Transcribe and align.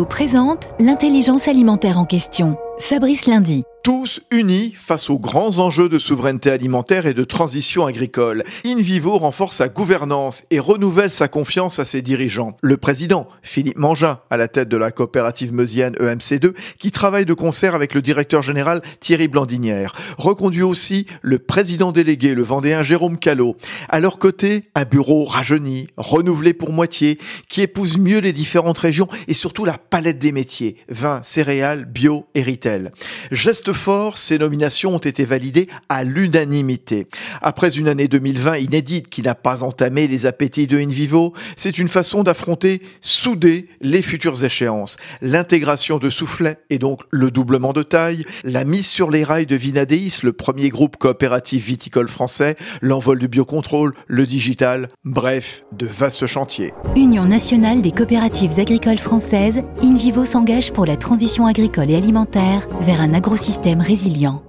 Présente 0.00 0.70
l'intelligence 0.80 1.48
alimentaire 1.48 1.98
en 1.98 2.06
question. 2.06 2.56
Fabrice 2.78 3.26
Lundi 3.26 3.64
tous 3.82 4.20
unis 4.30 4.72
face 4.76 5.10
aux 5.10 5.18
grands 5.18 5.58
enjeux 5.58 5.88
de 5.88 5.98
souveraineté 5.98 6.50
alimentaire 6.50 7.06
et 7.06 7.14
de 7.14 7.24
transition 7.24 7.84
agricole. 7.84 8.44
InVivo 8.64 9.18
renforce 9.18 9.56
sa 9.56 9.68
gouvernance 9.68 10.44
et 10.52 10.60
renouvelle 10.60 11.10
sa 11.10 11.26
confiance 11.26 11.80
à 11.80 11.84
ses 11.84 12.00
dirigeants. 12.00 12.56
Le 12.62 12.76
président, 12.76 13.26
Philippe 13.42 13.78
Mangin, 13.78 14.20
à 14.30 14.36
la 14.36 14.46
tête 14.46 14.68
de 14.68 14.76
la 14.76 14.92
coopérative 14.92 15.52
meusienne 15.52 15.94
EMC2, 15.94 16.52
qui 16.78 16.92
travaille 16.92 17.24
de 17.24 17.34
concert 17.34 17.74
avec 17.74 17.94
le 17.94 18.02
directeur 18.02 18.42
général 18.42 18.82
Thierry 19.00 19.26
Blandinière. 19.26 19.94
Reconduit 20.16 20.62
aussi 20.62 21.06
le 21.20 21.40
président 21.40 21.90
délégué, 21.90 22.34
le 22.34 22.42
vendéen 22.42 22.84
Jérôme 22.84 23.18
Callot. 23.18 23.56
À 23.88 23.98
leur 23.98 24.20
côté, 24.20 24.70
un 24.76 24.84
bureau 24.84 25.24
rajeuni, 25.24 25.88
renouvelé 25.96 26.54
pour 26.54 26.70
moitié, 26.70 27.18
qui 27.48 27.62
épouse 27.62 27.98
mieux 27.98 28.20
les 28.20 28.32
différentes 28.32 28.78
régions 28.78 29.08
et 29.26 29.34
surtout 29.34 29.64
la 29.64 29.76
palette 29.76 30.20
des 30.20 30.30
métiers, 30.30 30.76
vin, 30.88 31.20
céréales, 31.24 31.84
bio 31.84 32.26
et 32.36 32.42
Geste 33.30 33.72
fort, 33.72 34.18
ces 34.18 34.38
nominations 34.38 34.94
ont 34.94 34.98
été 34.98 35.24
validées 35.24 35.68
à 35.88 36.04
l'unanimité. 36.04 37.06
Après 37.40 37.76
une 37.76 37.88
année 37.88 38.08
2020 38.08 38.58
inédite 38.58 39.08
qui 39.08 39.22
n'a 39.22 39.34
pas 39.34 39.62
entamé 39.62 40.06
les 40.06 40.26
appétits 40.26 40.66
de 40.66 40.78
InVivo, 40.78 41.32
c'est 41.56 41.78
une 41.78 41.88
façon 41.88 42.22
d'affronter 42.22 42.82
soudé 43.00 43.68
les 43.80 44.02
futures 44.02 44.44
échéances. 44.44 44.96
L'intégration 45.20 45.98
de 45.98 46.10
Soufflet 46.10 46.58
et 46.70 46.78
donc 46.78 47.00
le 47.10 47.30
doublement 47.30 47.72
de 47.72 47.82
taille, 47.82 48.24
la 48.44 48.64
mise 48.64 48.86
sur 48.86 49.10
les 49.10 49.24
rails 49.24 49.46
de 49.46 49.56
Vinadéis, 49.56 50.20
le 50.22 50.32
premier 50.32 50.68
groupe 50.68 50.96
coopératif 50.96 51.64
viticole 51.64 52.08
français, 52.08 52.56
l'envol 52.80 53.18
du 53.18 53.28
biocontrôle, 53.28 53.94
le 54.06 54.26
digital, 54.26 54.88
bref, 55.04 55.64
de 55.72 55.86
vastes 55.86 56.26
chantiers. 56.26 56.72
Union 56.96 57.24
nationale 57.24 57.82
des 57.82 57.92
coopératives 57.92 58.58
agricoles 58.58 58.98
françaises, 58.98 59.62
InVivo 59.82 60.24
s'engage 60.24 60.72
pour 60.72 60.86
la 60.86 60.96
transition 60.96 61.46
agricole 61.46 61.90
et 61.90 61.96
alimentaire 61.96 62.51
vers 62.80 63.00
un 63.00 63.14
agrosystème 63.14 63.80
résilient. 63.80 64.42